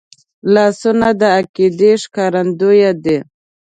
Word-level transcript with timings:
لاسونه 0.53 1.07
د 1.19 1.21
عقیدې 1.37 1.91
ښکارندوی 2.03 2.81
دي 3.03 3.17